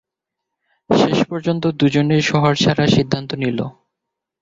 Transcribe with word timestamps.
শেষ 0.89 1.19
পর্যন্ত 1.29 1.63
দুজনেই 1.79 2.23
শহর 2.23 2.53
ছাড়ার 2.55 2.89
সিদ্ধান্ত 2.89 3.29
নিল। 3.41 3.59